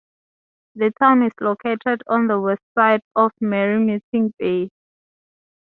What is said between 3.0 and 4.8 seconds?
of Merrymeeting Bay.